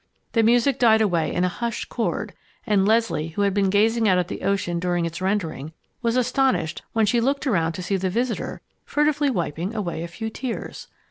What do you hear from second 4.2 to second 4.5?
the